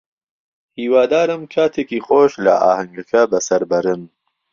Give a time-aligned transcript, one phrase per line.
[0.77, 4.01] هیوادارم کاتێکی خۆش لە ئاهەنگەکە بەسەر بەرن.